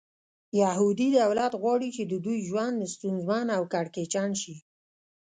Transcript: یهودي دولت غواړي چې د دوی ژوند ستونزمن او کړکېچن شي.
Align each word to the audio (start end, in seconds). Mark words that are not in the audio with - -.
یهودي 0.61 1.07
دولت 1.19 1.51
غواړي 1.61 1.89
چې 1.95 2.03
د 2.11 2.13
دوی 2.25 2.39
ژوند 2.47 2.79
ستونزمن 2.93 3.47
او 3.57 3.63
کړکېچن 3.73 4.31
شي. 4.41 4.55